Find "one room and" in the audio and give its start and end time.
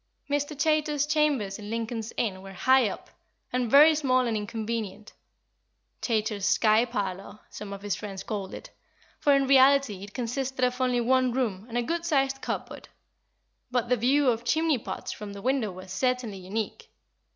11.01-11.77